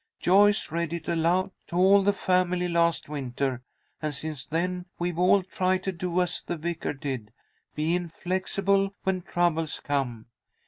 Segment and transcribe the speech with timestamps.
[0.19, 3.61] "Joyce read it aloud to all the family last winter,
[4.01, 7.31] and since then we've all tried to do as the Vicar did,
[7.75, 10.25] be inflexible when troubles come.